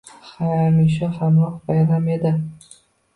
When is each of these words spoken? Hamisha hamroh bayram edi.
Hamisha 0.37 1.09
hamroh 1.17 1.59
bayram 1.67 2.09
edi. 2.17 2.33